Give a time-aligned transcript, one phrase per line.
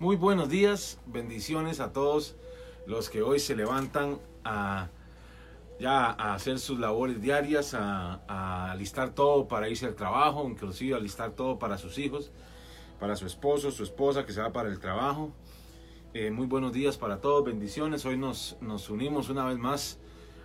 [0.00, 2.36] Muy buenos días, bendiciones a todos
[2.86, 4.90] los que hoy se levantan a
[5.80, 10.94] ya a hacer sus labores diarias, a, a alistar todo para irse al trabajo, inclusive
[10.94, 12.30] alistar todo para sus hijos,
[13.00, 15.32] para su esposo, su esposa que se va para el trabajo.
[16.14, 18.06] Eh, muy buenos días para todos, bendiciones.
[18.06, 19.98] Hoy nos, nos unimos una vez más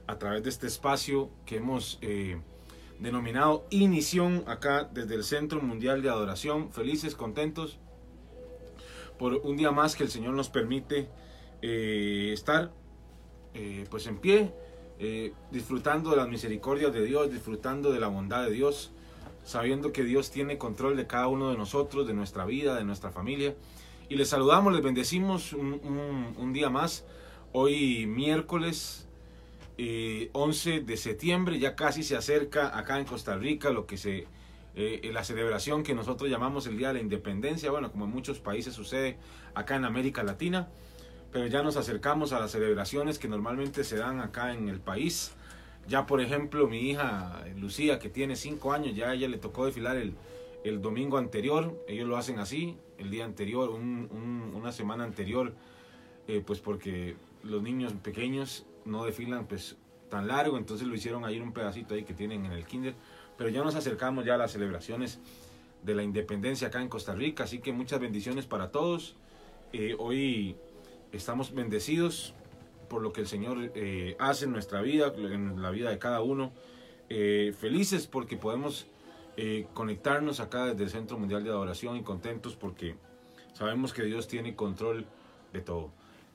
[0.08, 2.42] a través de este espacio que hemos eh,
[2.98, 6.72] denominado Inición acá desde el Centro Mundial de Adoración.
[6.72, 7.78] Felices, contentos
[9.24, 11.08] por un día más que el Señor nos permite
[11.62, 12.74] eh, estar
[13.90, 14.52] pues en pie,
[15.50, 18.92] disfrutando de las misericordias de Dios, disfrutando de la bondad de Dios,
[19.46, 23.12] sabiendo que Dios tiene control de cada uno de nosotros, de nuestra vida, de nuestra
[23.12, 23.56] familia.
[24.10, 27.06] Y les saludamos, les bendecimos un, día más.
[27.54, 29.08] Hoy miércoles
[29.78, 34.28] 11 eh, de septiembre, ya casi se acerca acá en Costa Rica lo que se
[34.76, 38.40] eh, la celebración que nosotros llamamos el Día de la Independencia, bueno, como en muchos
[38.40, 39.18] países sucede
[39.54, 40.70] acá en América Latina,
[41.32, 45.34] pero ya nos acercamos a las celebraciones que normalmente se dan acá en el país.
[45.88, 49.66] Ya, por ejemplo, mi hija Lucía, que tiene 5 años, ya a ella le tocó
[49.66, 50.16] desfilar el,
[50.64, 55.54] el domingo anterior, ellos lo hacen así, el día anterior, una semana anterior,
[56.28, 59.76] eh, pues porque los niños pequeños no desfilan pues
[60.10, 62.96] tan largo, entonces lo hicieron ahí un pedacito ahí que tienen en el kinder,
[63.38, 65.20] pero ya nos acercamos ya a las celebraciones
[65.84, 69.16] de la independencia acá en Costa Rica, así que muchas bendiciones para todos.
[69.74, 70.56] Eh, hoy
[71.12, 72.34] estamos bendecidos
[72.90, 76.22] por lo que el Señor eh, hace en nuestra vida, en la vida de cada
[76.22, 76.52] uno.
[77.60, 78.88] felices porque podemos
[79.36, 82.96] eh, conectarnos acá desde el Centro Mundial de Adoración y contentos porque
[83.54, 85.08] sabemos que Dios tiene control
[85.52, 85.92] de todo.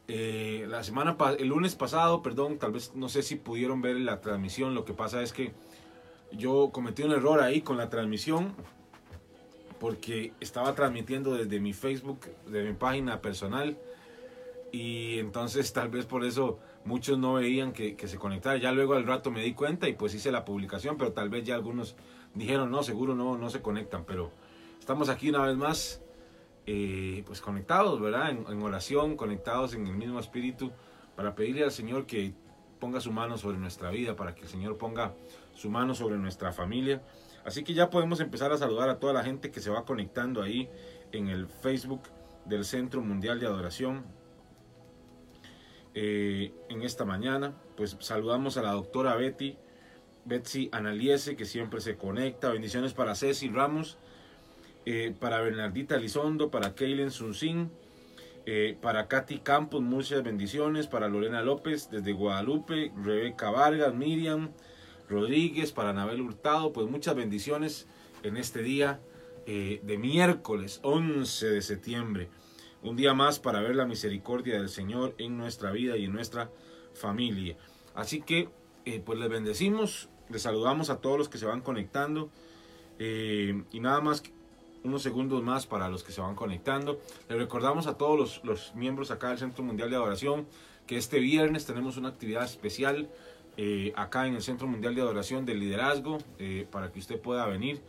[0.08, 4.20] Eh, la semana el lunes pasado, perdón, tal vez no sé si pudieron ver la
[4.20, 5.52] transmisión, lo que pasa es que
[6.32, 8.54] yo cometí un error ahí con la transmisión
[9.78, 13.78] porque estaba transmitiendo desde mi Facebook, de mi página personal
[14.72, 18.58] y entonces tal vez por eso muchos no veían que, se conectara.
[18.58, 21.44] Ya luego al rato me di cuenta y pues hice la publicación, pero tal vez
[21.44, 21.96] ya algunos
[22.34, 24.32] dijeron, no, seguro no, no se conectan, pero
[24.78, 26.02] estamos aquí una vez más,
[26.66, 28.30] eh, pues conectados, ¿verdad?
[28.30, 30.72] En, oración, conectados en el mismo espíritu,
[31.16, 32.34] para pedirle al Señor que
[32.78, 35.14] ponga su mano sobre nuestra vida, para que el Señor ponga
[35.54, 37.02] su mano sobre nuestra familia.
[37.44, 40.42] Así que ya podemos empezar a saludar a toda la gente que se va conectando
[40.42, 40.68] ahí
[41.12, 42.02] en el Facebook
[42.44, 44.04] del Centro Mundial de Adoración.
[45.94, 49.56] Eh, en esta mañana, pues saludamos a la doctora Betty
[50.24, 52.50] Betsy Analiese, que siempre se conecta.
[52.50, 53.96] Bendiciones para Ceci Ramos,
[54.84, 57.70] eh, para Bernardita Lizondo, para Keilen Sunsin,
[58.50, 60.86] eh, para Katy Campos, muchas bendiciones.
[60.86, 64.52] Para Lorena López, desde Guadalupe, Rebeca Vargas, Miriam
[65.06, 67.86] Rodríguez, para Anabel Hurtado, pues muchas bendiciones
[68.22, 69.00] en este día
[69.44, 72.30] eh, de miércoles 11 de septiembre.
[72.82, 76.50] Un día más para ver la misericordia del Señor en nuestra vida y en nuestra
[76.94, 77.58] familia.
[77.94, 78.48] Así que,
[79.04, 82.30] pues les bendecimos les saludamos a todos los que se van conectando.
[82.98, 84.22] Eh, y nada más,
[84.84, 87.00] unos segundos más para los que se van conectando.
[87.28, 90.46] Les recordamos a todos los, miembros acá del Centro Mundial de Adoración
[90.86, 93.10] que este viernes tenemos una actividad especial
[93.56, 97.46] eh, acá en el Centro Mundial de Adoración del Liderazgo eh, para que usted pueda
[97.46, 97.82] venir.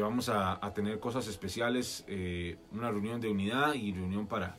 [0.00, 2.04] vamos a, tener cosas especiales,
[2.72, 4.56] una reunión de unidad y reunión para,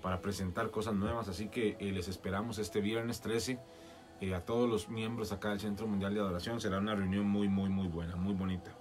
[0.00, 1.28] para presentar cosas nuevas.
[1.28, 3.58] Así que les esperamos este viernes 13
[4.32, 6.60] a todos los miembros acá del Centro Mundial de Adoración.
[6.60, 8.74] Será una reunión muy, muy, muy buena, muy bonita.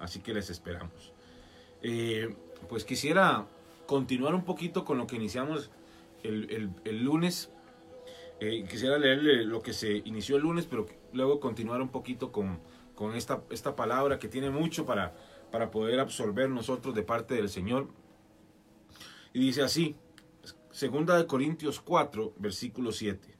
[0.00, 1.12] Así que les esperamos.
[1.82, 2.34] Eh,
[2.68, 3.46] pues quisiera
[3.86, 5.70] continuar un poquito con lo que iniciamos
[6.22, 7.50] el, lunes.
[8.40, 12.60] Eh, quisiera leerle lo que se inició el lunes, pero luego continuar un poquito con,
[12.94, 15.14] con esta, esta palabra que tiene mucho para,
[15.50, 17.88] para poder absorber nosotros de parte del Señor.
[19.32, 19.96] Y dice así,
[20.70, 23.36] segunda de Corintios 4, versículo 7.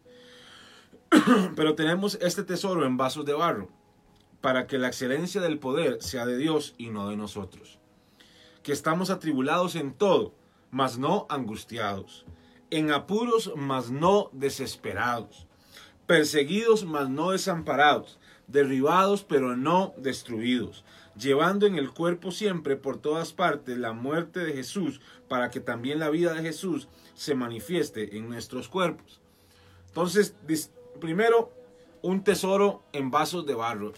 [1.57, 3.69] Pero tenemos este tesoro en vasos de barro,
[4.41, 7.80] para que la excelencia del poder sea de Dios y no de nosotros.
[8.63, 10.35] Que estamos atribulados en todo,
[10.71, 12.27] mas no angustiados,
[12.71, 15.47] en apuros, mas no desesperados,
[16.07, 20.85] perseguidos, mas no desamparados, derribados, pero no destruidos,
[21.17, 25.99] llevando en el cuerpo siempre por todas partes la muerte de Jesús, para que también
[25.99, 29.21] la vida de Jesús se manifieste en nuestros cuerpos.
[29.89, 30.35] Entonces,
[31.01, 31.53] primero,
[32.03, 33.93] un tesoro en vasos de barro.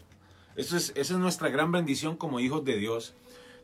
[0.56, 3.14] Eso es, esa es nuestra gran bendición como hijos de Dios.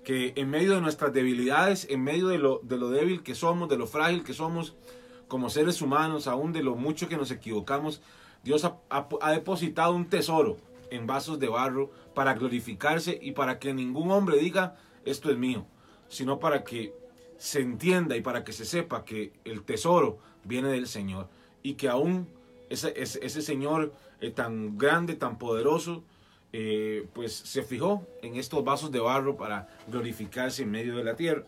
[0.05, 3.69] Que en medio de nuestras debilidades, en medio de lo, de lo débil que somos,
[3.69, 4.75] de lo frágil que somos
[5.29, 8.01] como seres humanos, aún de lo mucho que nos equivocamos,
[8.43, 10.57] Dios ha, depositado un tesoro
[10.91, 15.67] en vasos de barro para glorificarse y para que ningún hombre diga esto es mío,
[16.09, 16.95] sino para que
[17.37, 21.29] se entienda y para que se sepa que el tesoro viene del Señor
[21.63, 22.29] y que aún
[22.71, 26.05] ese, ese, Señor eh, tan grande, tan poderoso,
[26.53, 31.17] eh, pues se fijó en estos vasos de barro para glorificarse en medio de la
[31.17, 31.45] tierra.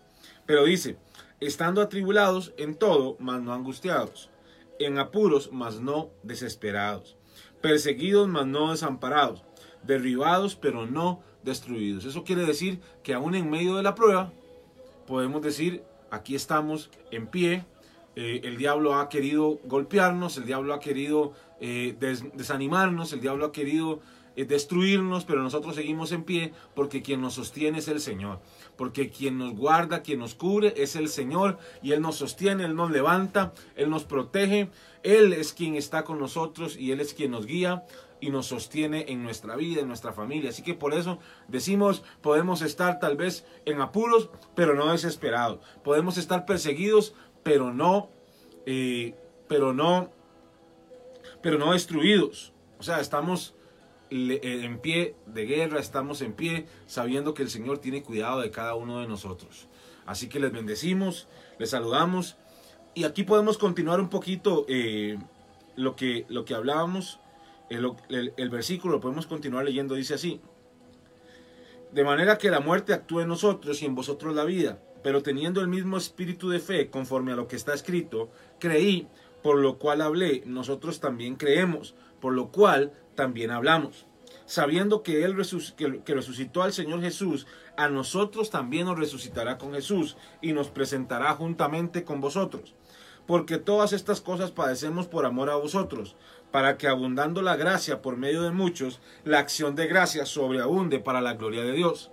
[0.47, 0.97] Pero dice,
[1.41, 4.31] estando atribulados en todo, mas no angustiados,
[4.79, 7.17] en apuros, mas no desesperados,
[7.61, 9.45] perseguidos, mas no desamparados,
[9.83, 12.05] derribados, pero no destruidos.
[12.05, 14.33] Eso quiere decir que aún en medio de la prueba,
[15.07, 17.65] podemos decir, aquí estamos en pie,
[18.17, 21.97] eh, el diablo ha querido golpearnos, el diablo ha querido eh,
[22.35, 24.01] desanimarnos, el diablo ha querido
[24.37, 28.41] destruirnos, pero nosotros seguimos en pie porque quien nos sostiene es el Señor,
[28.77, 32.75] porque quien nos guarda, quien nos cubre es el Señor y Él nos sostiene, Él
[32.75, 34.71] nos levanta, Él nos protege,
[35.03, 37.85] Él es quien está con nosotros y Él es quien nos guía
[38.21, 40.51] y nos sostiene en nuestra vida, en nuestra familia.
[40.51, 41.19] Así que por eso
[41.49, 45.61] decimos, podemos estar tal vez en apuros, pero no desesperados.
[45.83, 48.11] Podemos estar perseguidos, pero no,
[48.67, 49.15] eh,
[49.49, 50.13] pero no,
[51.43, 52.53] pero no destruidos.
[52.79, 53.60] O sea, estamos eh,
[54.11, 58.75] en pie de guerra, estamos en pie sabiendo que el Señor tiene cuidado de cada
[58.75, 59.69] uno de nosotros.
[60.07, 61.29] Así que les bendecimos,
[61.59, 62.37] les saludamos
[62.95, 65.19] y aquí podemos continuar un poquito eh,
[65.77, 67.21] lo, que, lo que hablábamos.
[67.69, 70.41] El, el, versículo lo podemos continuar leyendo, dice así.
[71.93, 75.61] De manera que la muerte actúe en nosotros y en vosotros la vida, pero teniendo
[75.61, 79.07] el mismo espíritu de fe conforme a lo que está escrito, creí,
[79.43, 84.07] por lo cual hablé, nosotros también creemos, por lo cual también hablamos.
[84.47, 85.37] Sabiendo que Él
[85.77, 87.47] que resucitó al Señor Jesús,
[87.77, 92.75] a nosotros también nos resucitará con Jesús y nos presentará juntamente con vosotros.
[93.27, 96.17] Porque todas estas cosas padecemos por amor a vosotros,
[96.51, 101.21] para que abundando la gracia por medio de muchos, la acción de gracia sobreabunde para
[101.21, 102.11] la gloria de Dios.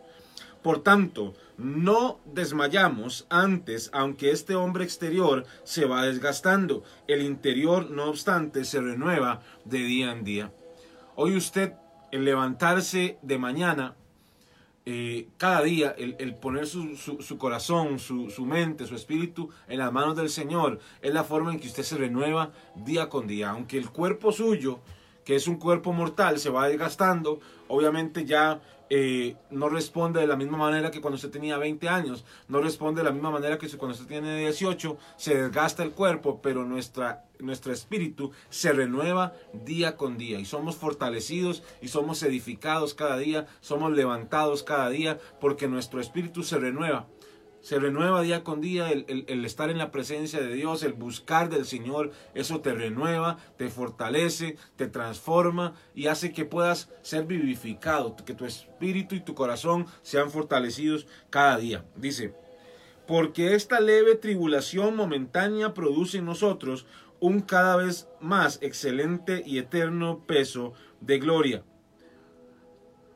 [0.61, 8.09] Por tanto, no desmayamos antes, aunque este hombre exterior se va desgastando, el interior, no
[8.09, 10.51] obstante, se renueva de día en día.
[11.19, 11.73] Hoy usted,
[12.11, 13.95] el levantarse de mañana,
[14.85, 16.95] eh, cada día, el, poner su,
[17.39, 21.59] corazón, su, su, mente, su espíritu en las manos del Señor, es la forma en
[21.59, 23.49] que usted se renueva día con día.
[23.49, 24.79] Aunque el cuerpo suyo,
[25.25, 30.37] que es un cuerpo mortal, se va desgastando, obviamente ya eh, no responde de la
[30.37, 33.67] misma manera que cuando usted tenía 20 años, no responde de la misma manera que
[33.77, 39.97] cuando usted tiene 18, se desgasta el cuerpo, pero nuestra, nuestro espíritu se renueva día
[39.97, 45.67] con día y somos fortalecidos y somos edificados cada día, somos levantados cada día porque
[45.67, 47.07] nuestro espíritu se renueva
[47.67, 51.65] se renueva día con día el, estar en la presencia de Dios, el buscar del
[51.65, 58.33] Señor, eso te renueva, te fortalece, te transforma y hace que puedas ser vivificado, que
[58.33, 61.83] tu espíritu y tu corazón sean fortalecidos cada día.
[61.97, 62.33] Dice,
[63.05, 66.85] porque esta leve tribulación momentánea produce en nosotros
[67.19, 70.71] un cada vez más excelente y eterno peso
[71.01, 71.65] de gloria.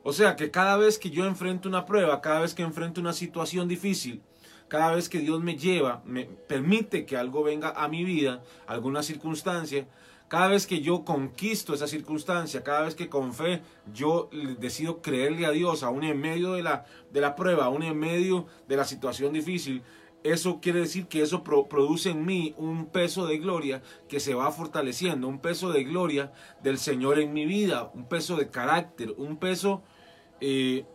[0.03, 3.13] O sea que cada vez que yo enfrento una prueba, cada vez que enfrento una
[3.13, 4.21] situación difícil,
[4.71, 9.03] cada vez que Dios me lleva, me permite que algo venga a mi vida, alguna
[9.03, 9.85] circunstancia,
[10.29, 13.61] cada vez que yo conquisto esa circunstancia, cada vez que con fe
[13.93, 14.29] yo
[14.59, 18.45] decido creerle a Dios, aún en medio de la, de la prueba, aún en medio
[18.69, 19.83] de la situación difícil,
[20.23, 24.53] eso quiere decir que eso produce en mí un peso de gloria que se va
[24.53, 26.31] fortaleciendo, un peso de gloria
[26.63, 29.83] del Señor en mi vida, un peso de carácter, un peso
[30.39, 30.85] eh,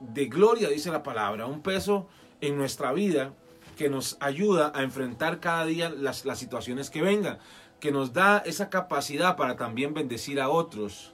[0.00, 2.08] de gloria, dice la palabra, un peso
[2.46, 3.32] en nuestra vida
[3.76, 7.38] que nos ayuda a enfrentar cada día las, las situaciones que vengan,
[7.80, 11.12] que nos da esa capacidad para también bendecir a otros.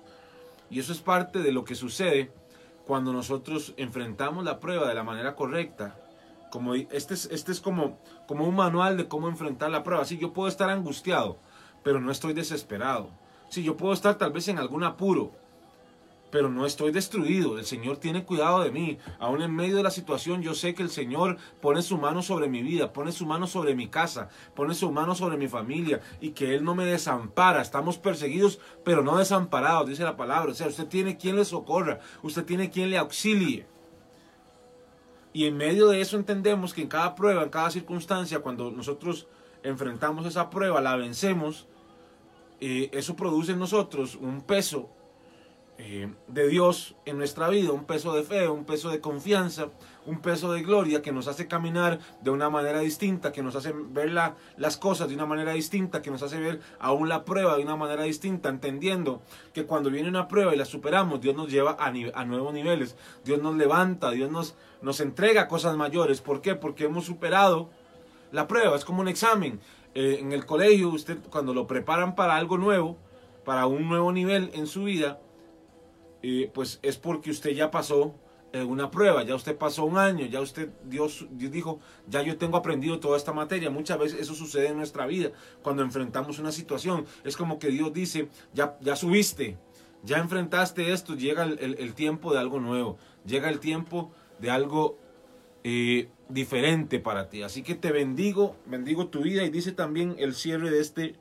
[0.71, 2.33] Y eso es parte de lo que sucede
[2.87, 5.99] cuando nosotros enfrentamos la prueba de la manera correcta.
[6.51, 10.05] Como este es, este es como, como un manual de cómo enfrentar la prueba.
[10.05, 11.39] Sí, yo puedo estar angustiado,
[11.83, 13.11] pero no estoy desesperado.
[13.49, 15.33] Sí, yo puedo estar tal vez en algún apuro,
[16.33, 17.59] pero no estoy destruido.
[17.59, 18.99] El Señor tiene cuidado de mí.
[19.19, 22.49] Aún en medio de la situación yo sé que el Señor pone su mano sobre
[22.49, 26.31] mi vida, pone su mano sobre mi casa, pone su mano sobre mi familia y
[26.31, 27.61] que Él no me desampara.
[27.61, 30.53] Estamos perseguidos, pero no desamparados, dice la palabra.
[30.53, 33.67] O sea, usted tiene quien le socorra, usted tiene quien le auxilie.
[35.35, 39.27] Y en medio de eso entendemos que en cada prueba, en cada circunstancia, cuando nosotros
[39.63, 41.67] enfrentamos esa prueba, la vencemos,
[42.59, 44.89] eh, eso produce en nosotros un peso
[45.79, 49.69] eh, de Dios en nuestra vida, un peso de fe, un peso de confianza,
[50.07, 53.73] un peso de gloria que nos hace caminar de una manera distinta, que nos hace
[53.75, 57.63] ver las cosas de una manera distinta, que nos hace ver aún la prueba de
[57.63, 59.23] una manera distinta, entendiendo
[59.55, 61.91] que cuando viene una prueba y la superamos, Dios nos lleva a,
[62.25, 66.21] nuevos niveles, Dios nos levanta, Dios nos, nos entrega cosas mayores.
[66.21, 66.55] ¿Por qué?
[66.55, 67.71] Porque hemos superado
[68.31, 69.61] la prueba, es como un examen.
[69.95, 72.97] Eh, en el colegio, usted cuando lo preparan para algo nuevo,
[73.45, 75.19] para un nuevo nivel en su vida,
[76.53, 78.15] pues es porque usted ya pasó
[78.55, 82.37] eh, una prueba, ya usted pasó un año, ya usted, Dios, Dios dijo, ya yo
[82.37, 83.71] tengo aprendido toda esta materia.
[83.71, 85.31] Muchas veces eso sucede en nuestra vida
[85.63, 87.07] cuando enfrentamos una situación.
[87.25, 89.57] Es como que Dios dice, ya, ya subiste,
[90.03, 94.99] ya enfrentaste esto, llega el, tiempo de algo nuevo, llega el tiempo de algo
[95.65, 97.43] eh, diferente para ti.
[97.43, 101.15] Así que te bendigo, bendigo tu vida y dice también el cierre de este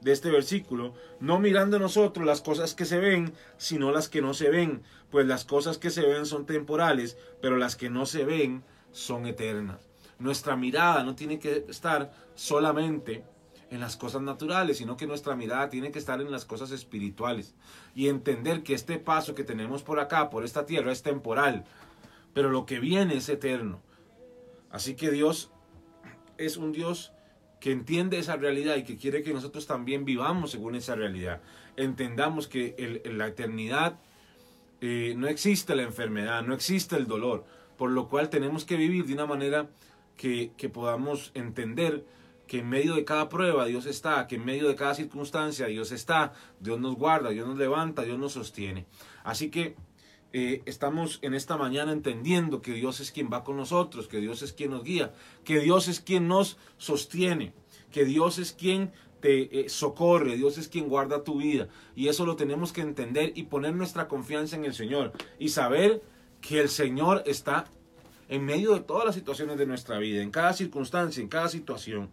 [0.00, 4.34] de este versículo, no mirando nosotros las cosas que se ven, sino las que no
[4.34, 8.24] se ven, pues las cosas que se ven son temporales, pero las que no se
[8.24, 9.88] ven son eternas.
[10.18, 13.24] Nuestra mirada no tiene que estar solamente
[13.70, 17.54] en las cosas naturales, sino que nuestra mirada tiene que estar en las cosas espirituales
[17.94, 21.64] y entender que este paso que tenemos por acá, por esta tierra, es temporal,
[22.34, 23.80] pero lo que viene es eterno.
[24.70, 25.50] Así que Dios
[26.36, 27.12] es un Dios
[27.60, 31.42] que entiende esa realidad y que quiere que nosotros también vivamos según esa realidad.
[31.76, 32.74] Entendamos que
[33.04, 34.00] en la eternidad
[34.80, 37.44] eh, no existe la enfermedad, no existe el dolor,
[37.76, 39.68] por lo cual tenemos que vivir de una manera
[40.16, 42.04] que, que podamos entender
[42.46, 45.92] que en medio de cada prueba Dios está, que en medio de cada circunstancia Dios
[45.92, 48.86] está, Dios nos guarda, Dios nos levanta, Dios nos sostiene.
[49.22, 49.76] Así que
[50.32, 54.42] eh, estamos en esta mañana entendiendo que Dios es quien va con nosotros, que Dios
[54.42, 55.12] es quien nos guía,
[55.44, 57.52] que Dios es quien nos sostiene,
[57.90, 61.68] que Dios es quien te eh, socorre, Dios es quien guarda tu vida.
[61.96, 66.02] Y eso lo tenemos que entender y poner nuestra confianza en el Señor y saber
[66.40, 67.66] que el Señor está
[68.28, 72.08] en medio de todas las situaciones de nuestra vida, en cada circunstancia, en cada situación.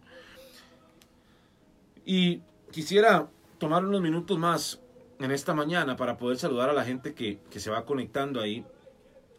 [2.04, 2.40] Y
[2.72, 4.80] quisiera tomar unos minutos más
[5.20, 8.64] en esta mañana para poder saludar a la gente que, se va conectando ahí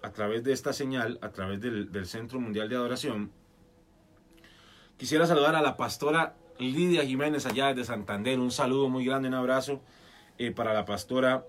[0.01, 3.31] a través de esta señal, a través del, Centro Mundial de Adoración.
[4.97, 8.39] Quisiera saludar a la pastora Lidia Jiménez allá de Santander.
[8.39, 9.81] Un saludo muy grande, un abrazo
[10.37, 11.45] eh, para la pastora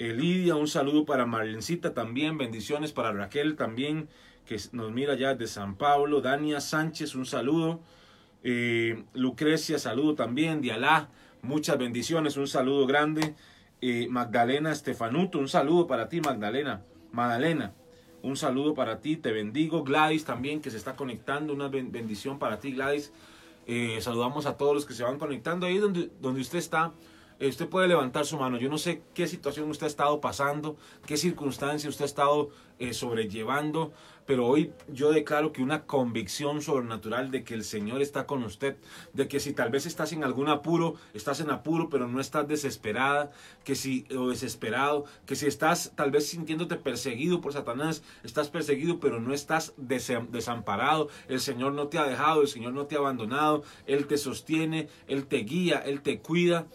[0.00, 0.56] eh, Lidia.
[0.56, 2.38] Un saludo para Marlencita también.
[2.38, 4.08] Bendiciones para Raquel también,
[4.46, 6.20] que nos mira allá de San Pablo.
[6.20, 7.80] Dania Sánchez, un saludo.
[8.42, 10.60] Eh, Lucrecia, saludo también.
[10.60, 11.08] Dialá,
[11.42, 12.36] muchas bendiciones.
[12.36, 13.36] Un saludo grande.
[14.08, 16.82] Magdalena Estefanuto, un saludo para ti, Magdalena.
[17.12, 17.72] Magdalena,
[18.22, 19.84] un saludo para ti, te bendigo.
[19.84, 23.12] Gladys también, que se está conectando, una bendición para ti, Gladys.
[23.66, 26.92] Eh, saludamos a todos los que se van conectando ahí donde, donde usted está.
[27.40, 28.58] Usted puede levantar su mano.
[28.58, 30.76] Yo no sé qué situación usted ha estado pasando,
[31.06, 33.92] qué circunstancia usted ha estado eh, sobrellevando,
[34.26, 38.76] pero hoy yo declaro que una convicción sobrenatural de que el Señor está con usted,
[39.12, 42.48] de que si tal vez estás en algún apuro, estás en apuro, pero no estás
[42.48, 43.30] desesperada,
[43.64, 48.98] que si o desesperado, que si estás tal vez sintiéndote perseguido por Satanás, estás perseguido,
[48.98, 52.98] pero no estás desamparado, el Señor no te ha dejado, el Señor no te ha
[52.98, 56.66] abandonado, Él te sostiene, Él te guía, Él te cuida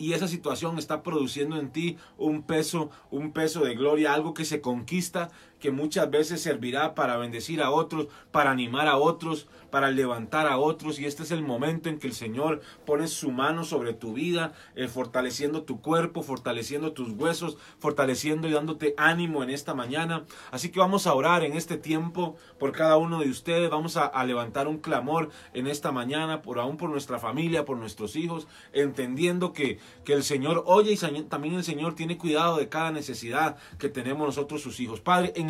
[0.00, 4.46] y esa situación está produciendo en ti un peso, un peso de gloria, algo que
[4.46, 5.30] se conquista,
[5.60, 10.58] que muchas veces servirá para bendecir a otros, para animar a otros, para levantar a
[10.58, 10.98] otros.
[10.98, 14.52] Y este es el momento en que el Señor pone su mano sobre tu vida,
[14.74, 20.24] eh, fortaleciendo tu cuerpo, fortaleciendo tus huesos, fortaleciendo y dándote ánimo en esta mañana.
[20.50, 23.70] Así que vamos a orar en este tiempo por cada uno de ustedes.
[23.70, 28.16] Vamos a, levantar un clamor en esta mañana, por aún por nuestra familia, por nuestros
[28.16, 32.90] hijos, entendiendo que, que el Señor oye y también el Señor tiene cuidado de cada
[32.90, 35.00] necesidad que tenemos nosotros sus hijos.
[35.00, 35.49] Padre, en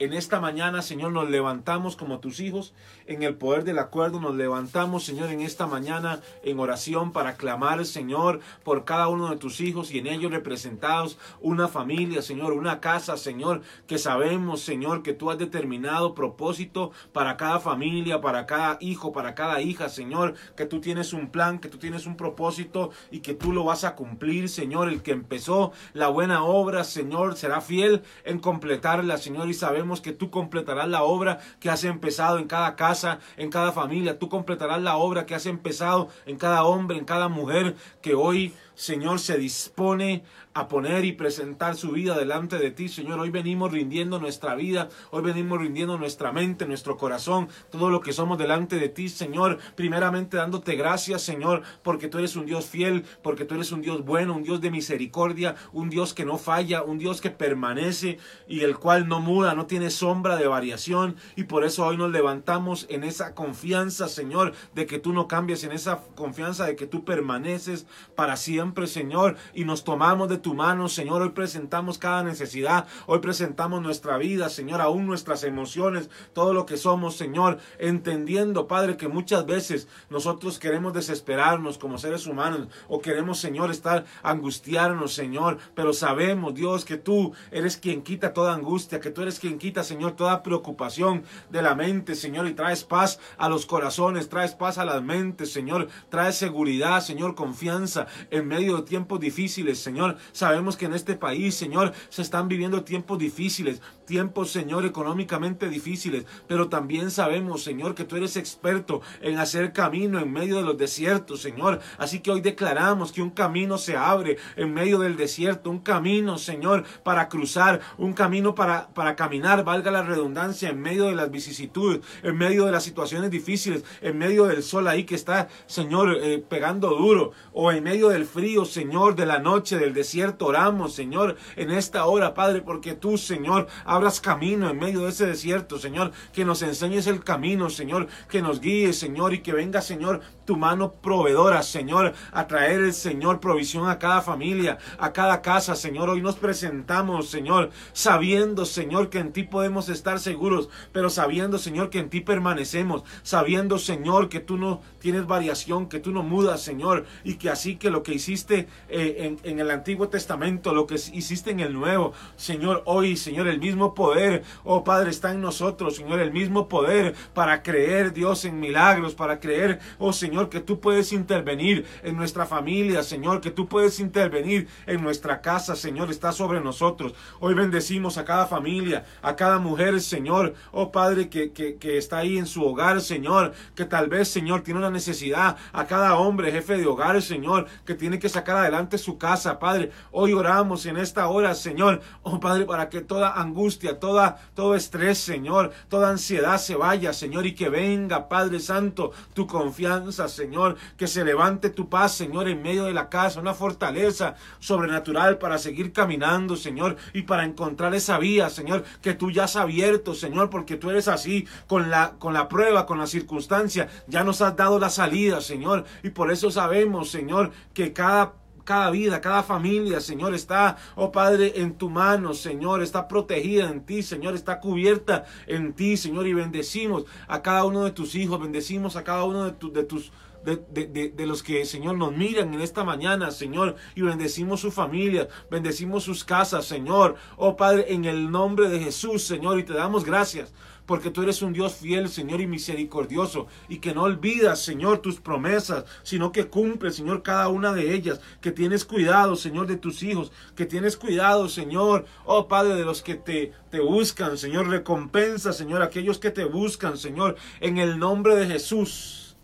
[0.00, 2.72] En esta mañana, Señor, nos levantamos como tus hijos
[3.06, 4.20] en el poder del acuerdo.
[4.20, 9.38] Nos levantamos, Señor, en esta mañana en oración para clamar, Señor, por cada uno de
[9.38, 15.02] tus hijos y en ellos representados una familia, Señor, una casa, Señor, que sabemos, Señor,
[15.02, 20.34] que tú has determinado propósito para cada familia, para cada hijo, para cada hija, Señor,
[20.56, 23.82] que tú tienes un plan, que tú tienes un propósito y que tú lo vas
[23.82, 24.90] a cumplir, Señor.
[24.90, 30.12] El que empezó la buena obra, Señor, será fiel en completarla, Señor, y sabemos que
[30.12, 34.18] tú completarás la obra que has empezado en cada casa, en cada familia.
[34.18, 38.54] Tú completarás la obra que has empezado en cada hombre, en cada mujer que hoy,
[38.78, 40.22] Señor, se dispone
[40.54, 43.18] a poner y presentar su vida delante de ti, Señor.
[43.18, 48.12] Hoy venimos rindiendo nuestra vida, hoy venimos rindiendo nuestra mente, nuestro corazón, todo lo que
[48.12, 49.58] somos delante de ti, Señor.
[49.74, 54.04] Primeramente dándote gracias, Señor, porque tú eres un Dios fiel, porque tú eres un Dios
[54.04, 58.60] bueno, un Dios de misericordia, un Dios que no falla, un Dios que permanece y
[58.60, 61.16] el cual no muda, no tiene sombra de variación.
[61.34, 65.64] Y por eso hoy nos levantamos en esa confianza, Señor, de que tú no cambies,
[65.64, 70.36] en esa confianza de que tú permaneces para siempre siempre, Señor, y nos tomamos de
[70.36, 71.22] tu mano, Señor.
[71.22, 76.76] Hoy presentamos cada necesidad, hoy presentamos nuestra vida, Señor, aún nuestras emociones, todo lo que
[76.76, 83.38] somos, Señor, entendiendo, Padre, que muchas veces nosotros queremos desesperarnos como seres humanos o queremos,
[83.38, 89.10] Señor, estar angustiarnos, Señor, pero sabemos, Dios, que tú eres quien quita toda angustia, que
[89.10, 93.48] tú eres quien quita, Señor, toda preocupación de la mente, Señor, y traes paz a
[93.48, 98.82] los corazones, traes paz a las mentes, Señor, traes seguridad, Señor, confianza en medio de
[98.82, 100.16] tiempos difíciles, Señor.
[100.32, 106.24] Sabemos que en este país, Señor, se están viviendo tiempos difíciles, tiempos, Señor, económicamente difíciles,
[106.48, 110.76] pero también sabemos, Señor, que tú eres experto en hacer camino en medio de los
[110.76, 111.78] desiertos, Señor.
[111.98, 116.38] Así que hoy declaramos que un camino se abre en medio del desierto, un camino,
[116.38, 121.30] Señor, para cruzar, un camino para, para caminar, valga la redundancia, en medio de las
[121.30, 126.16] vicisitudes, en medio de las situaciones difíciles, en medio del sol ahí que está, Señor,
[126.20, 130.94] eh, pegando duro, o en medio del frío, Señor, de la noche, del desierto, oramos,
[130.94, 135.76] Señor, en esta hora, Padre, porque tú, Señor, abras camino en medio de ese desierto,
[135.76, 140.20] Señor, que nos enseñes el camino, Señor, que nos guíes, Señor, y que venga, Señor,
[140.44, 145.74] tu mano proveedora, Señor, a traer el Señor provisión a cada familia, a cada casa,
[145.74, 146.08] Señor.
[146.08, 151.90] Hoy nos presentamos, Señor, sabiendo, Señor, que en ti podemos estar seguros, pero sabiendo, Señor,
[151.90, 156.62] que en ti permanecemos, sabiendo, Señor, que tú no tienes variación, que tú no mudas,
[156.62, 160.86] Señor, y que así que lo que hiciste eh, en, en el Antiguo Testamento, lo
[160.86, 165.40] que hiciste en el Nuevo, Señor, hoy, Señor, el mismo poder, oh Padre, está en
[165.40, 170.60] nosotros, Señor, el mismo poder para creer, Dios, en milagros, para creer, oh Señor, que
[170.60, 176.10] tú puedes intervenir en nuestra familia, Señor, que tú puedes intervenir en nuestra casa, Señor,
[176.10, 177.14] está sobre nosotros.
[177.40, 182.18] Hoy bendecimos a cada familia, a cada mujer, Señor, oh Padre, que, que, que está
[182.18, 186.52] ahí en su hogar, Señor, que tal vez, Señor, tiene una necesidad, a cada hombre,
[186.52, 189.90] jefe de hogar, Señor, que tiene que sacar adelante su casa, Padre.
[190.10, 195.18] Hoy oramos en esta hora, Señor, oh Padre, para que toda angustia, toda, todo estrés,
[195.18, 201.06] Señor, toda ansiedad se vaya, Señor, y que venga, Padre Santo, tu confianza, Señor, que
[201.06, 205.92] se levante tu paz, Señor, en medio de la casa, una fortaleza sobrenatural para seguir
[205.92, 210.76] caminando, Señor, y para encontrar esa vía, Señor, que tú ya has abierto, Señor, porque
[210.76, 214.78] tú eres así, con la, con la prueba, con la circunstancia, ya nos has dado
[214.78, 218.32] la salida, Señor, y por eso sabemos, Señor, que cada
[218.68, 223.80] cada vida, cada familia, Señor, está, oh Padre, en tu mano, Señor, está protegida en
[223.86, 228.38] ti, Señor, está cubierta en ti, Señor, y bendecimos a cada uno de tus hijos,
[228.38, 230.12] bendecimos a cada uno de, de tus
[230.44, 235.28] de, de, los que, Señor, nos miran en esta mañana, Señor, y bendecimos su familia,
[235.50, 237.16] bendecimos sus casas, Señor.
[237.36, 240.52] Oh Padre, en el nombre de Jesús, Señor, y te damos gracias
[240.88, 245.20] porque tú eres un Dios fiel, Señor, y misericordioso, y que no olvidas, Señor, tus
[245.20, 250.02] promesas, sino que cumples, Señor, cada una de ellas, que tienes cuidado, Señor, de tus
[250.02, 255.52] hijos, que tienes cuidado, Señor, oh Padre, de los que te, te buscan, Señor, recompensa,
[255.52, 259.36] Señor, aquellos que te buscan, Señor, en el nombre de Jesús.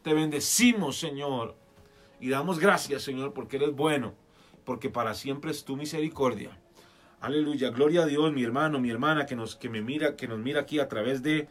[0.00, 1.54] Te bendecimos, Señor,
[2.18, 4.14] y damos gracias, Señor, porque eres bueno,
[4.64, 6.58] porque para siempre es tu misericordia.
[7.20, 10.38] Aleluya, gloria a Dios, mi hermano, mi hermana que nos que me mira, que nos
[10.38, 11.48] mira aquí a través de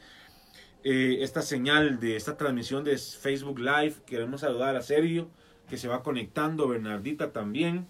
[0.85, 3.95] eh, esta señal de esta transmisión de Facebook Live.
[4.05, 5.29] Queremos saludar a Sergio
[5.69, 7.85] que se va conectando, Bernardita también.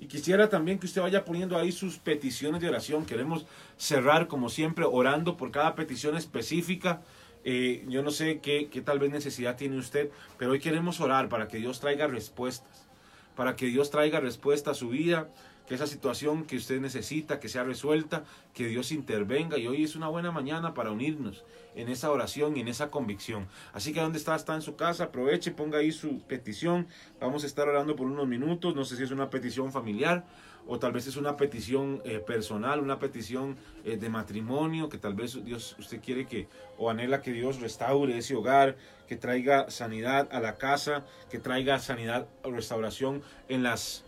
[0.00, 3.04] Y quisiera también que usted vaya poniendo ahí sus peticiones de oración.
[3.04, 3.44] Queremos
[3.76, 7.02] cerrar, como siempre, orando por cada petición específica.
[7.44, 11.28] Eh, yo no sé qué, qué tal vez necesidad tiene usted, pero hoy queremos orar
[11.28, 12.88] para que Dios traiga respuestas,
[13.36, 15.28] para que Dios traiga respuesta a su vida,
[15.66, 19.58] que esa situación que usted necesita, que sea resuelta, que Dios intervenga.
[19.58, 21.44] Y hoy es una buena mañana para unirnos
[21.74, 23.48] en esa oración y en esa convicción.
[23.72, 26.86] Así que donde está, está en su casa, aproveche, ponga ahí su petición.
[27.20, 28.74] Vamos a estar orando por unos minutos.
[28.74, 30.24] No sé si es una petición familiar
[30.66, 35.14] o tal vez es una petición eh, personal, una petición eh, de matrimonio, que tal
[35.14, 36.48] vez Dios, usted quiere que,
[36.78, 38.76] o anhela que Dios restaure ese hogar,
[39.08, 44.04] que traiga sanidad a la casa, que traiga sanidad o restauración en las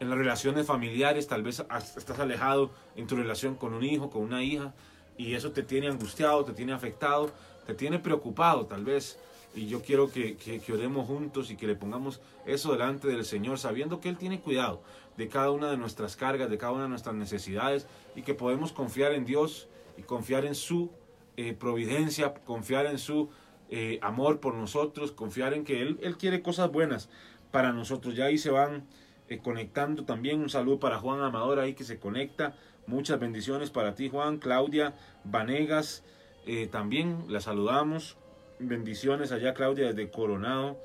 [0.00, 1.64] en las relaciones familiares, tal vez
[1.96, 4.74] estás alejado en tu relación con un hijo, con una hija,
[5.16, 7.30] y eso te tiene angustiado, te tiene afectado,
[7.66, 9.18] te tiene preocupado tal vez.
[9.54, 13.58] Y yo quiero que, que, oremos juntos y que le pongamos eso delante del Señor,
[13.58, 14.82] sabiendo que Él tiene cuidado
[15.16, 18.72] de cada una de nuestras cargas, de cada una de nuestras necesidades, y que podemos
[18.72, 20.90] confiar en Dios y confiar en su
[21.36, 23.28] eh, providencia, confiar en su
[23.70, 27.08] eh, amor por nosotros, confiar en que Él, Él quiere cosas buenas
[27.52, 28.16] para nosotros.
[28.16, 28.88] Ya ahí se van
[29.28, 30.40] eh, conectando también.
[30.40, 32.54] Un saludo para Juan Amador ahí que se conecta.
[32.86, 34.38] Muchas bendiciones para ti, Juan.
[34.38, 36.04] Claudia Vanegas,
[36.46, 38.18] eh, también la saludamos.
[38.58, 40.78] Bendiciones allá, Claudia, desde Coronado.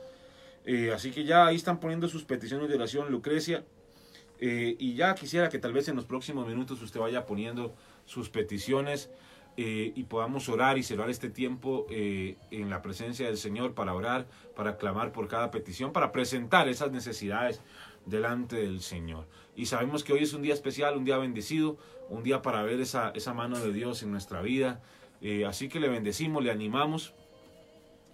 [0.66, 3.66] Eh, así que ya ahí están poniendo sus peticiones de oración, Lucrecia.
[4.42, 7.76] Y ya quisiera que tal vez en los próximos minutos usted vaya poniendo
[8.06, 9.10] sus peticiones
[9.58, 14.78] y podamos orar y cerrar este tiempo en la presencia del Señor para orar, para
[14.78, 17.60] clamar por cada petición, para presentar esas necesidades
[18.10, 19.26] delante del Señor.
[19.56, 21.78] Y sabemos que hoy es un día especial, un día bendecido,
[22.10, 24.82] un día para ver esa, esa mano de Dios en nuestra vida.
[25.48, 27.14] así que le bendecimos, le animamos.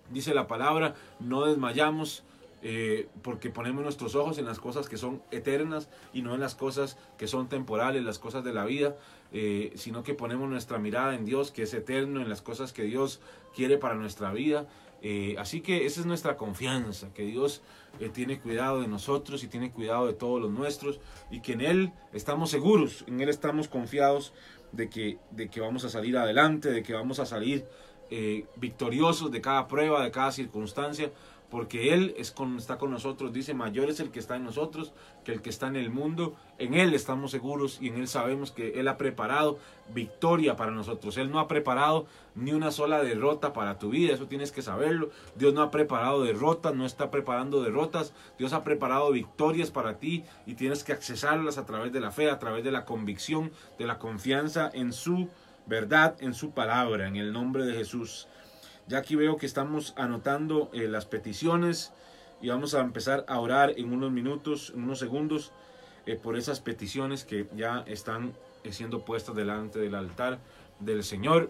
[0.09, 2.23] Dice la palabra, no desmayamos,
[2.67, 6.55] eh, porque ponemos nuestros ojos en las cosas que son eternas y no en las
[6.55, 8.97] cosas que son temporales, las cosas de la vida,
[9.31, 12.81] eh, sino que ponemos nuestra mirada en Dios, que es eterno, en las cosas que
[12.81, 13.21] Dios
[13.55, 14.67] quiere para nuestra vida.
[15.01, 17.61] Eh, así que esa es nuestra confianza, que Dios
[18.13, 20.99] tiene cuidado de nosotros y tiene cuidado de todos los nuestros
[21.31, 24.33] y que en Él estamos seguros, en Él estamos confiados
[24.71, 27.65] de que, de que vamos a salir adelante, de que vamos a salir
[28.57, 31.11] victoriosos de cada prueba, de cada circunstancia,
[31.55, 33.31] porque Él está con nosotros.
[33.31, 34.91] Dice, mayor es el que está en nosotros
[35.23, 36.35] que el que está en el mundo.
[36.57, 39.57] En Él estamos seguros y en Él sabemos que Él ha preparado
[39.93, 41.15] victoria para nosotros.
[41.15, 45.11] Él no ha preparado ni una sola derrota para tu vida, eso tienes que saberlo.
[45.37, 48.11] Dios no ha preparado derrotas, no está preparando derrotas.
[48.37, 52.29] Dios ha preparado victorias para ti y tienes que accesarlas a través de la fe,
[52.29, 55.29] a través de la convicción, de la confianza en su
[55.67, 58.27] verdad, en su palabra, en el nombre de Jesús.
[58.87, 61.91] Ya aquí veo que estamos anotando eh, las peticiones
[62.39, 65.51] y vamos a empezar a orar en unos minutos, en unos segundos,
[66.05, 70.39] eh, por esas peticiones que ya están eh, siendo puestas delante del altar
[70.79, 71.49] del Señor.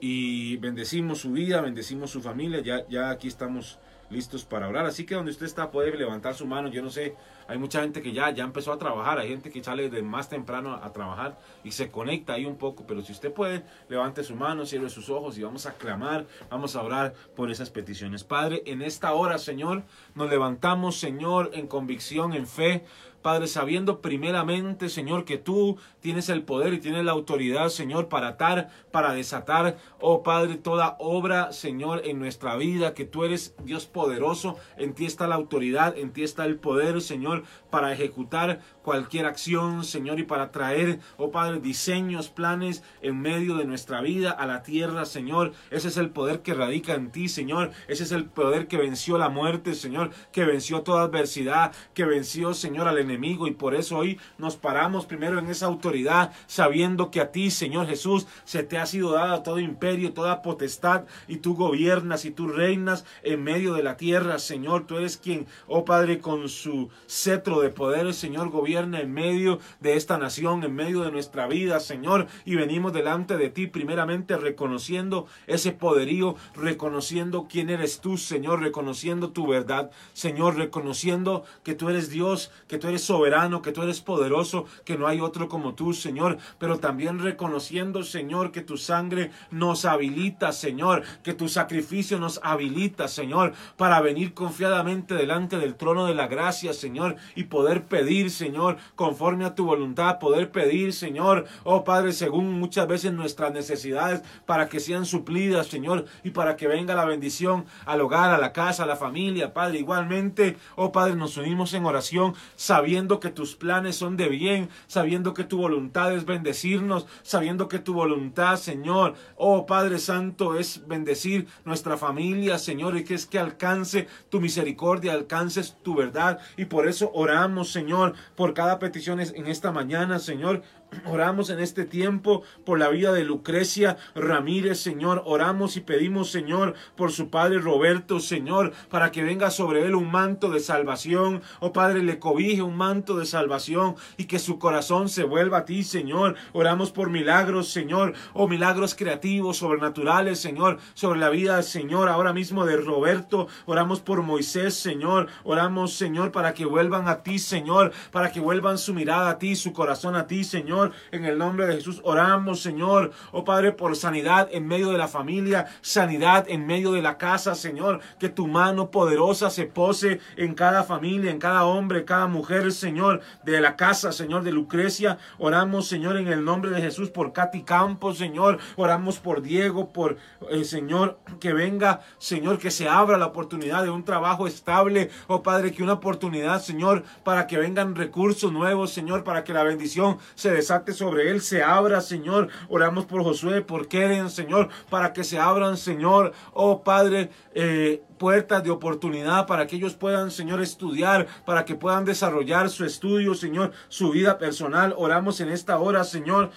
[0.00, 2.60] Y bendecimos su vida, bendecimos su familia.
[2.60, 3.78] Ya, ya aquí estamos
[4.10, 4.86] listos para orar.
[4.86, 6.68] Así que donde usted está puede levantar su mano.
[6.68, 7.14] Yo no sé,
[7.48, 9.18] hay mucha gente que ya, ya empezó a trabajar.
[9.18, 12.84] Hay gente que sale de más temprano a, trabajar y se conecta ahí un poco.
[12.86, 16.76] Pero si usted puede, levante su mano, cierre sus ojos y vamos a clamar, vamos
[16.76, 18.24] a orar por esas peticiones.
[18.24, 22.84] Padre, en esta hora, Señor, nos levantamos, Señor, en convicción, en fe
[23.22, 28.28] Padre, sabiendo primeramente, Señor, que tú tienes el poder y tienes la autoridad, Señor, para
[28.28, 33.84] atar, para desatar, oh Padre, toda obra, Señor, en nuestra vida, que tú eres Dios
[33.86, 39.26] poderoso, en ti está la autoridad, en ti está el poder, Señor, para ejecutar cualquier
[39.26, 44.46] acción, Señor, y para traer, oh Padre, diseños, planes en medio de nuestra vida a
[44.46, 45.52] la tierra, Señor.
[45.70, 47.70] Ese es el poder que radica en ti, Señor.
[47.86, 52.54] Ese es el poder que venció la muerte, Señor, que venció toda adversidad, que venció,
[52.54, 53.09] Señor, al enemigo.
[53.46, 57.86] Y por eso hoy nos paramos primero en esa autoridad, sabiendo que a ti, Señor
[57.86, 62.46] Jesús, se te ha sido dado todo imperio, toda potestad, y tú gobiernas y tú
[62.48, 64.86] reinas en medio de la tierra, Señor.
[64.86, 69.94] Tú eres quien, oh Padre, con su cetro de poder, Señor, gobierna en medio de
[69.94, 72.26] esta nación, en medio de nuestra vida, Señor.
[72.44, 79.30] Y venimos delante de ti primeramente reconociendo ese poderío, reconociendo quién eres tú, Señor, reconociendo
[79.30, 84.00] tu verdad, Señor, reconociendo que tú eres Dios, que tú eres soberano, que tú eres
[84.00, 86.38] poderoso, que no hay otro como tú, Señor.
[86.58, 93.08] Pero también reconociendo, Señor, que tu sangre nos habilita, Señor, que tu sacrificio nos habilita,
[93.08, 98.76] Señor, para venir confiadamente delante del trono de la gracia, Señor, y poder pedir, Señor,
[98.94, 104.68] conforme a tu voluntad, poder pedir, Señor, oh Padre, según muchas veces nuestras necesidades, para
[104.68, 108.84] que sean suplidas, Señor, y para que venga la bendición al hogar, a la casa,
[108.84, 109.78] a la familia, Padre.
[109.78, 112.89] Igualmente, oh Padre, nos unimos en oración, sabiendo
[113.20, 117.94] que tus planes son de bien, sabiendo que tu voluntad es bendecirnos, sabiendo que tu
[117.94, 124.08] voluntad, Señor, oh Padre Santo, es bendecir nuestra familia, Señor, y que es que alcance
[124.28, 129.70] tu misericordia, alcances tu verdad, y por eso oramos, Señor, por cada petición en esta
[129.70, 130.62] mañana, Señor.
[131.06, 135.22] Oramos en este tiempo por la vida de Lucrecia Ramírez, Señor.
[135.24, 140.10] Oramos y pedimos, Señor, por su padre Roberto, Señor, para que venga sobre él un
[140.10, 141.42] manto de salvación.
[141.60, 145.64] Oh Padre, le cobije un manto de salvación y que su corazón se vuelva a
[145.64, 146.34] ti, Señor.
[146.52, 148.14] Oramos por milagros, Señor.
[148.32, 153.46] Oh milagros creativos, sobrenaturales, Señor, sobre la vida, Señor, ahora mismo de Roberto.
[153.66, 155.28] Oramos por Moisés, Señor.
[155.44, 159.54] Oramos, Señor, para que vuelvan a ti, Señor, para que vuelvan su mirada a ti,
[159.54, 160.79] su corazón a ti, Señor
[161.12, 163.12] en el nombre de Jesús oramos, Señor.
[163.32, 167.54] Oh Padre, por sanidad en medio de la familia, sanidad en medio de la casa,
[167.54, 168.00] Señor.
[168.18, 173.20] Que tu mano poderosa se pose en cada familia, en cada hombre, cada mujer, Señor,
[173.44, 175.18] de la casa, Señor, de Lucrecia.
[175.38, 178.58] Oramos, Señor, en el nombre de Jesús por Katy Campos, Señor.
[178.76, 180.16] Oramos por Diego, por
[180.50, 185.42] eh, Señor, que venga, Señor, que se abra la oportunidad de un trabajo estable, oh
[185.42, 190.18] Padre, que una oportunidad, Señor, para que vengan recursos nuevos, Señor, para que la bendición
[190.34, 190.50] se
[190.92, 192.48] sobre él, se abra, Señor.
[192.68, 198.62] Oramos por Josué, por Keren, Señor, para que se abran, Señor, oh Padre, eh, puertas
[198.62, 203.72] de oportunidad para que ellos puedan, Señor, estudiar, para que puedan desarrollar su estudio, Señor,
[203.88, 204.94] su vida personal.
[204.96, 206.50] Oramos en esta hora, Señor,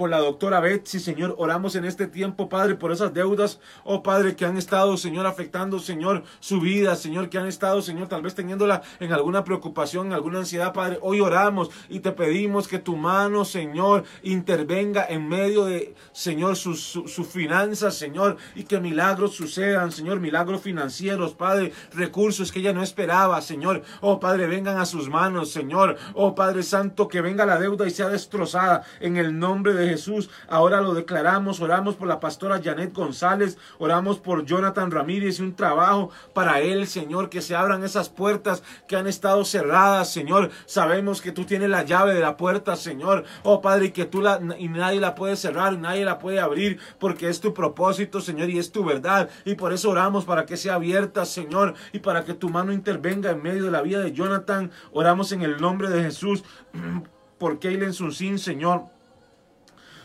[0.00, 1.34] por la doctora Betsy, Señor.
[1.36, 5.78] Oramos en este tiempo, Padre, por esas deudas, oh Padre, que han estado, Señor, afectando,
[5.78, 10.12] Señor, su vida, Señor, que han estado, Señor, tal vez teniéndola en alguna preocupación, en
[10.14, 10.98] alguna ansiedad, Padre.
[11.02, 16.80] Hoy oramos y te pedimos que tu mano, Señor, intervenga en medio de, Señor, sus
[16.80, 22.82] su, finanzas, Señor, y que milagros sucedan, Señor, milagros financieros, Padre, recursos que ella no
[22.82, 23.82] esperaba, Señor.
[24.00, 25.98] Oh Padre, vengan a sus manos, Señor.
[26.14, 30.30] Oh Padre Santo, que venga la deuda y sea destrozada en el nombre de Jesús.
[30.48, 35.54] Ahora lo declaramos, oramos por la pastora Janet González, oramos por Jonathan Ramírez y un
[35.54, 40.50] trabajo para él, Señor, que se abran esas puertas que han estado cerradas, Señor.
[40.66, 43.24] Sabemos que tú tienes la llave de la puerta, Señor.
[43.42, 46.78] Oh Padre, y que tú la y nadie la puede cerrar, nadie la puede abrir,
[46.98, 49.28] porque es tu propósito, Señor, y es tu verdad.
[49.44, 53.30] Y por eso oramos para que sea abierta, Señor, y para que tu mano intervenga
[53.30, 54.70] en medio de la vida de Jonathan.
[54.92, 56.44] Oramos en el nombre de Jesús
[57.38, 58.84] por Kaylen Sunsin, Señor.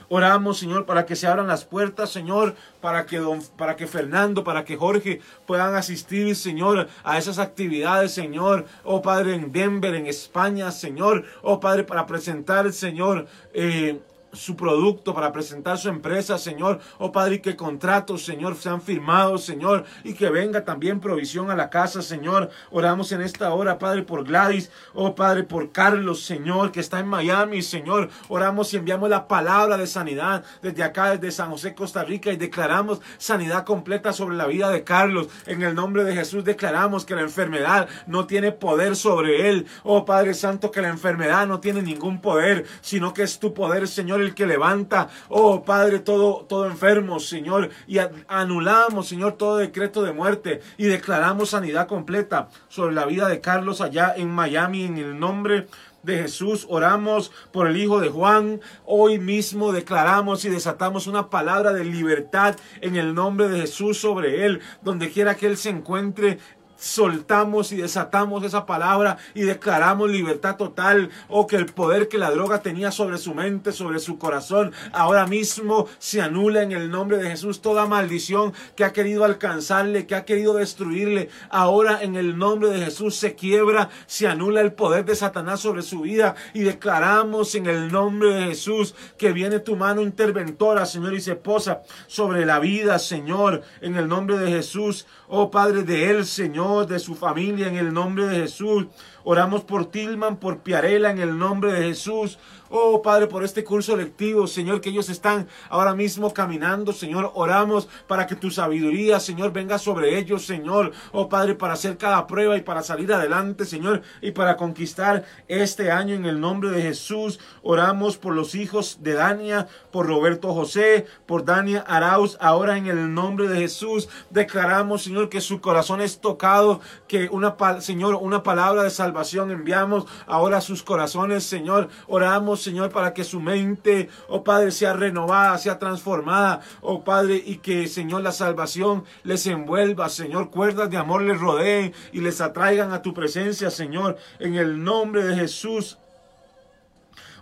[0.09, 4.43] Oramos, Señor, para que se abran las puertas, Señor, para que, don, para que Fernando,
[4.43, 8.65] para que Jorge puedan asistir, Señor, a esas actividades, Señor.
[8.83, 11.25] Oh Padre, en Denver, en España, Señor.
[11.41, 13.99] Oh Padre, para presentar, Señor, eh,
[14.35, 16.79] su producto, para presentar su empresa, Señor.
[16.97, 21.69] Oh Padre, que contratos, Señor, sean firmados, Señor, y que venga también provisión a la
[21.69, 22.49] casa, Señor.
[22.71, 27.07] Oramos en esta hora, Padre, por Gladys, oh Padre, por Carlos, Señor, que está en
[27.07, 28.09] Miami, Señor.
[28.27, 32.37] Oramos y enviamos la palabra de sanidad desde acá, desde San José, Costa Rica, y
[32.37, 35.27] declaramos sanidad completa sobre la vida de Carlos.
[35.45, 39.65] En el nombre de Jesús declaramos que la enfermedad no tiene poder sobre él.
[39.83, 43.87] Oh Padre Santo, que la enfermedad no tiene ningún poder, sino que es tu poder,
[43.87, 50.03] Señor el que levanta, oh Padre, todo, todo enfermo, Señor, y anulamos, Señor, todo decreto
[50.03, 54.97] de muerte y declaramos sanidad completa sobre la vida de Carlos allá en Miami en
[54.97, 55.67] el nombre
[56.05, 56.65] de Jesús.
[56.69, 58.61] Oramos por el Hijo de Juan.
[58.85, 64.45] Hoy mismo declaramos y desatamos una palabra de libertad en el nombre de Jesús sobre
[64.45, 64.61] él.
[64.81, 66.39] Donde quiera que él se encuentre,
[66.77, 71.09] soltamos y desatamos esa palabra y declaramos libertad total.
[71.27, 74.73] O oh, que el poder que la droga tenía sobre su mente, sobre su corazón,
[74.91, 77.61] ahora mismo se anula en el nombre de Jesús.
[77.61, 82.85] Toda maldición que ha querido alcanzarle, que ha querido destruirle, ahora en el nombre de
[82.85, 86.35] Jesús se quiebra, se anula el poder de Satanás sobre su vida.
[86.53, 91.35] Y declaramos en el nombre de Jesús que viene tu mano interventora, Señor, y se
[91.35, 96.87] posa sobre la vida, Señor, en el nombre de Jesús, oh Padre de él, Señor
[96.87, 98.87] de su familia, en el nombre de Jesús.
[99.23, 102.37] Oramos por Tilman, por Piarela, en el nombre de Jesús.
[102.69, 107.31] Oh Padre, por este curso lectivo, Señor, que ellos están ahora mismo caminando, Señor.
[107.35, 110.91] Oramos para que tu sabiduría, Señor, venga sobre ellos, Señor.
[111.11, 115.91] Oh Padre, para hacer cada prueba y para salir adelante, Señor, y para conquistar este
[115.91, 117.39] año en el nombre de Jesús.
[117.63, 122.37] Oramos por los hijos de Dania, por Roberto José, por Dania Arauz.
[122.41, 127.55] Ahora en el nombre de Jesús declaramos, Señor, que su corazón es tocado, que una,
[127.79, 131.89] Señor, una palabra de salvación enviamos ahora a sus corazones, Señor.
[132.07, 137.57] Oramos Señor, para que su mente, oh Padre, sea renovada, sea transformada, oh Padre, y
[137.57, 142.91] que, Señor, la salvación les envuelva, Señor, cuerdas de amor les rodeen y les atraigan
[142.91, 145.97] a tu presencia, Señor, en el nombre de Jesús.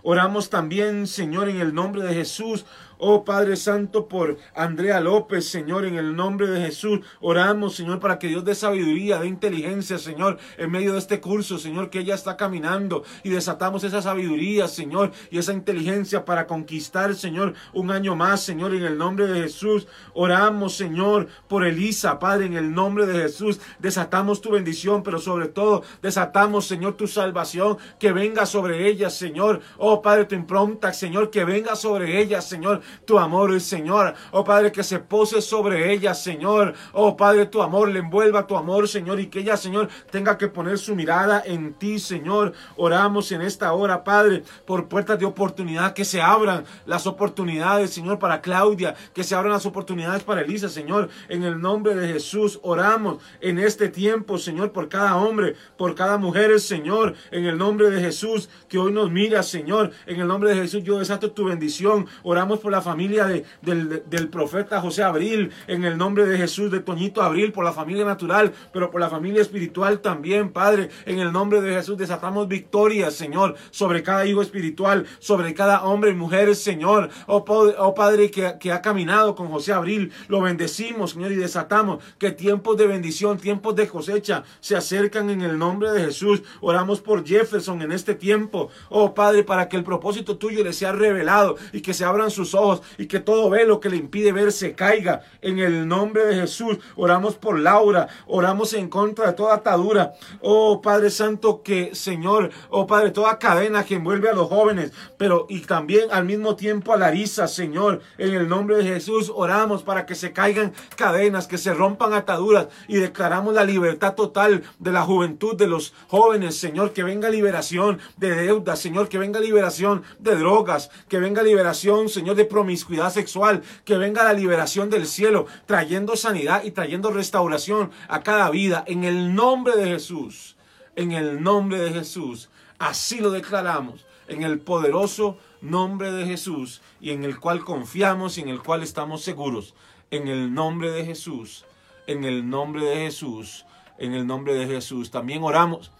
[0.02, 2.66] Oramos también, Señor, en el nombre de Jesús,
[2.98, 8.18] Oh Padre Santo, por Andrea López, Señor, en el nombre de Jesús, oramos, Señor, para
[8.18, 12.14] que Dios dé sabiduría, dé inteligencia, Señor, en medio de este curso, Señor, que ella
[12.14, 18.14] está caminando y desatamos esa sabiduría, Señor, y esa inteligencia para conquistar, Señor, un año
[18.14, 19.86] más, Señor, en el nombre de Jesús.
[20.12, 23.60] Oramos, Señor, por Elisa, Padre, en el nombre de Jesús.
[23.78, 29.60] Desatamos tu bendición, pero sobre todo desatamos, Señor, tu salvación, que venga sobre ella, Señor.
[29.78, 34.14] Oh Padre, tu impronta, Señor, que venga sobre ella, Señor tu amor, Señor.
[34.30, 36.74] Oh Padre, que se pose sobre ella, Señor.
[36.92, 40.48] Oh Padre, tu amor le envuelva tu amor, Señor, y que ella, Señor, tenga que
[40.48, 42.52] poner su mirada en ti, Señor.
[42.76, 48.18] Oramos en esta hora, Padre, por puertas de oportunidad, que se abran las oportunidades, Señor,
[48.18, 51.08] para Claudia, que se abran las oportunidades para Elisa, Señor.
[51.28, 56.18] En el nombre de Jesús, oramos en este tiempo, Señor, por cada hombre, por cada
[56.18, 59.92] mujer, Señor, en el nombre de Jesús, que hoy nos mira, Señor.
[60.06, 62.06] En el nombre de Jesús, yo desato tu bendición.
[62.22, 66.70] Oramos por la familia de, del, del profeta José Abril, en el nombre de Jesús,
[66.70, 71.20] de Toñito Abril, por la familia natural, pero por la familia espiritual también, Padre, en
[71.20, 76.14] el nombre de Jesús, desatamos victorias, Señor, sobre cada hijo espiritual, sobre cada hombre y
[76.14, 77.44] mujer, Señor, oh,
[77.78, 82.32] oh Padre, que, que ha caminado con José Abril, lo bendecimos, Señor, y desatamos que
[82.32, 86.42] tiempos de bendición, tiempos de cosecha se acercan en el nombre de Jesús.
[86.60, 90.92] Oramos por Jefferson en este tiempo, oh Padre, para que el propósito tuyo le sea
[90.92, 92.54] revelado y que se abran sus
[92.98, 96.78] y que todo velo que le impide ver se caiga en el nombre de Jesús.
[96.96, 100.14] Oramos por Laura, oramos en contra de toda atadura.
[100.40, 105.46] Oh Padre Santo, que Señor, oh Padre, toda cadena que envuelve a los jóvenes, pero
[105.48, 110.06] y también al mismo tiempo a Larisa, Señor, en el nombre de Jesús, oramos para
[110.06, 115.02] que se caigan cadenas, que se rompan ataduras y declaramos la libertad total de la
[115.02, 120.36] juventud, de los jóvenes, Señor, que venga liberación de deudas, Señor, que venga liberación de
[120.36, 126.14] drogas, que venga liberación, Señor, de promiscuidad sexual, que venga la liberación del cielo, trayendo
[126.14, 130.54] sanidad y trayendo restauración a cada vida, en el nombre de Jesús,
[130.94, 137.10] en el nombre de Jesús, así lo declaramos, en el poderoso nombre de Jesús y
[137.10, 139.74] en el cual confiamos y en el cual estamos seguros,
[140.12, 141.64] en el nombre de Jesús,
[142.06, 143.66] en el nombre de Jesús,
[143.98, 145.10] en el nombre de Jesús.
[145.10, 145.90] También oramos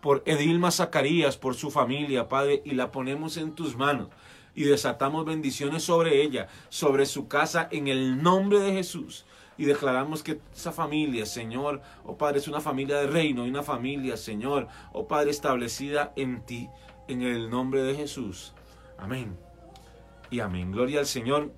[0.00, 4.08] por Edilma Zacarías, por su familia, Padre, y la ponemos en tus manos
[4.54, 9.24] y desatamos bendiciones sobre ella, sobre su casa, en el nombre de Jesús.
[9.58, 13.62] Y declaramos que esa familia, Señor, oh Padre, es una familia de reino y una
[13.62, 16.68] familia, Señor, oh Padre, establecida en ti,
[17.08, 18.54] en el nombre de Jesús.
[18.98, 19.36] Amén.
[20.30, 20.72] Y amén.
[20.72, 21.52] Gloria al Señor.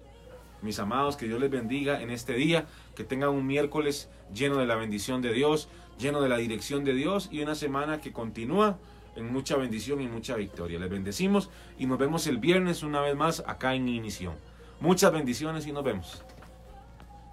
[0.63, 4.67] Mis amados, que Dios les bendiga en este día, que tengan un miércoles lleno de
[4.67, 8.79] la bendición de Dios, lleno de la dirección de Dios y una semana que continúa
[9.17, 10.79] en mucha bendición y mucha victoria.
[10.79, 14.35] Les bendecimos y nos vemos el viernes una vez más acá en Inición.
[14.81, 16.23] Muchas bendiciones y nos vemos.